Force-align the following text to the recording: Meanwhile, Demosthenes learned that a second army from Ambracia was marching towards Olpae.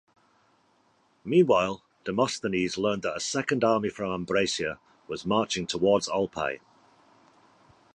Meanwhile, 1.23 1.83
Demosthenes 2.05 2.75
learned 2.75 3.03
that 3.03 3.15
a 3.17 3.19
second 3.19 3.63
army 3.63 3.89
from 3.89 4.25
Ambracia 4.25 4.79
was 5.07 5.27
marching 5.27 5.67
towards 5.67 6.07
Olpae. 6.09 6.59